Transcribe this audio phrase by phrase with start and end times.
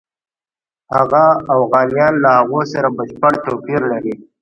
[0.95, 1.23] هغه
[1.55, 4.15] اوغانیان له هغو سره بشپړ توپیر لري.